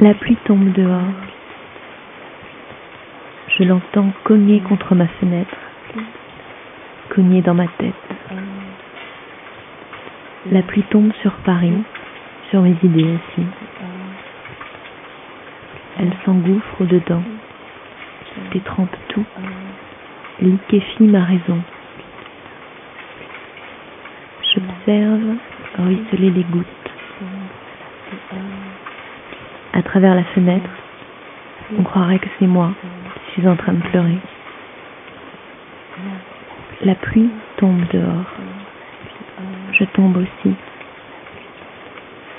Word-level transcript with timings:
La 0.00 0.14
pluie 0.14 0.36
tombe 0.44 0.72
dehors. 0.72 1.02
Je 3.58 3.64
l'entends 3.64 4.10
cogner 4.24 4.60
contre 4.60 4.94
ma 4.94 5.06
fenêtre, 5.06 5.56
cogner 7.10 7.42
dans 7.42 7.54
ma 7.54 7.68
tête. 7.78 7.94
La 10.50 10.62
pluie 10.62 10.82
tombe 10.90 11.12
sur 11.20 11.32
Paris, 11.44 11.84
sur 12.50 12.62
mes 12.62 12.76
idées 12.82 13.04
aussi. 13.04 13.46
Elle 16.02 16.12
s'engouffre 16.24 16.80
au-dedans, 16.80 17.22
détrempe 18.50 18.90
tout, 19.10 19.24
liquéfie 20.40 21.04
ma 21.04 21.22
raison. 21.22 21.62
J'observe 24.52 25.36
ruisseler 25.78 26.30
les 26.30 26.42
gouttes. 26.42 26.66
À 29.74 29.82
travers 29.82 30.16
la 30.16 30.24
fenêtre, 30.24 30.70
on 31.78 31.84
croirait 31.84 32.18
que 32.18 32.28
c'est 32.40 32.48
moi 32.48 32.72
qui 33.14 33.40
suis 33.40 33.48
en 33.48 33.54
train 33.54 33.74
de 33.74 33.82
pleurer. 33.82 34.18
La 36.84 36.96
pluie 36.96 37.30
tombe 37.58 37.80
dehors. 37.92 38.34
Je 39.70 39.84
tombe 39.84 40.16
aussi. 40.16 40.54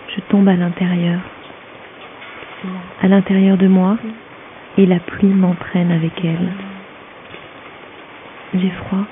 Je 0.10 0.20
tombe 0.30 0.50
à 0.50 0.56
l'intérieur. 0.56 1.22
À 3.02 3.08
l'intérieur 3.08 3.58
de 3.58 3.68
moi, 3.68 3.98
et 4.78 4.86
la 4.86 5.00
pluie 5.00 5.28
m'entraîne 5.28 5.92
avec 5.92 6.14
elle. 6.24 6.50
J'ai 8.56 8.70
froid, 8.70 9.06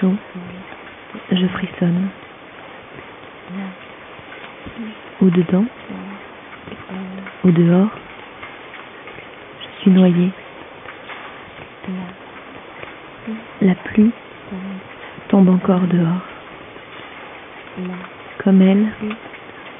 chaud, 0.00 0.14
je 1.30 1.46
frissonne. 1.46 2.08
Au 5.20 5.30
dedans, 5.30 5.64
au 7.44 7.50
dehors, 7.50 7.90
je 9.60 9.82
suis 9.82 9.90
noyée. 9.90 10.30
La 13.62 13.74
pluie 13.74 14.12
tombe 15.28 15.48
encore 15.48 15.80
dehors. 15.80 16.22
Comme 18.38 18.62
elle, 18.62 18.86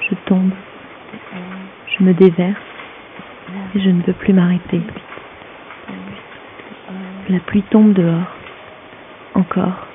je 0.08 0.14
tombe, 0.26 0.50
me 2.00 2.12
déverse 2.12 2.56
et 3.74 3.80
je 3.80 3.90
ne 3.90 4.02
peux 4.02 4.12
plus 4.12 4.32
m'arrêter. 4.32 4.80
La 7.28 7.40
pluie 7.40 7.62
tombe 7.62 7.92
dehors, 7.92 8.32
encore. 9.34 9.86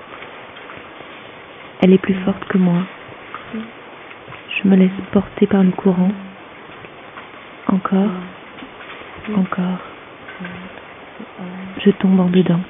Elle 1.81 1.93
est 1.93 1.97
plus 1.97 2.15
forte 2.25 2.45
que 2.45 2.57
moi. 2.57 2.83
Je 3.53 4.67
me 4.67 4.75
laisse 4.75 4.91
porter 5.11 5.47
par 5.47 5.63
le 5.63 5.71
courant. 5.71 6.11
Encore, 7.67 8.11
encore. 9.35 9.79
Je 11.79 11.89
tombe 11.91 12.19
en 12.19 12.29
dedans. 12.29 12.61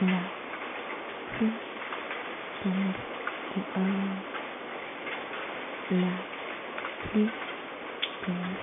La 0.00 0.20
pluie 1.30 1.52
tombe 2.60 2.96
dehors. 3.54 4.22
La 5.90 6.18
pluie 6.98 7.30
tombe 8.22 8.56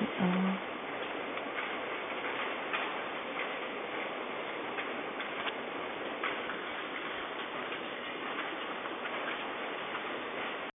dehors. 0.00 0.77